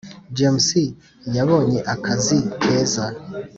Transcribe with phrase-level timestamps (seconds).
[0.37, 0.69] James
[1.35, 3.05] yabonye akazi keza